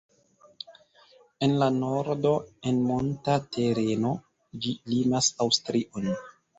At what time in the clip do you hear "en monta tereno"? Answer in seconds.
2.73-4.17